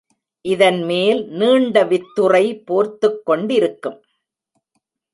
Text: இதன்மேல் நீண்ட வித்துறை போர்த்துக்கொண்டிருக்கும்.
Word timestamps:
இதன்மேல் 0.45 1.21
நீண்ட 1.31 1.83
வித்துறை 1.83 2.43
போர்த்துக்கொண்டிருக்கும். 2.67 3.99